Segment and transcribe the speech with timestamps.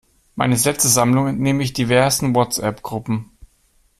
[0.33, 3.29] Meine Sätzesammlung entnehme ich diversen WhatsApp-Gruppen.